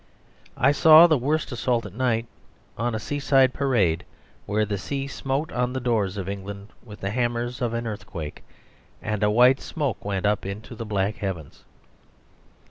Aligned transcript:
I 0.57 0.71
saw 0.71 1.05
the 1.05 1.15
worst 1.15 1.51
assault 1.51 1.85
at 1.85 1.93
night 1.93 2.25
on 2.75 2.95
a 2.95 2.99
seaside 2.99 3.53
parade 3.53 4.03
where 4.47 4.65
the 4.65 4.79
sea 4.79 5.05
smote 5.07 5.51
on 5.51 5.73
the 5.73 5.79
doors 5.79 6.17
of 6.17 6.27
England 6.27 6.69
with 6.83 7.01
the 7.01 7.11
hammers 7.11 7.61
of 7.61 7.75
earthquake, 7.75 8.43
and 8.99 9.21
a 9.21 9.29
white 9.29 9.61
smoke 9.61 10.03
went 10.03 10.25
up 10.25 10.43
into 10.43 10.73
the 10.73 10.87
black 10.87 11.17
heavens. 11.17 11.65